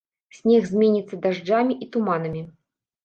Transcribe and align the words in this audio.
Снег 0.37 0.63
зменіцца 0.69 1.19
дажджамі 1.27 1.77
і 1.87 1.89
туманамі. 1.97 2.43